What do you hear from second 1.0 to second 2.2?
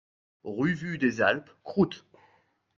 Alpes, Kruth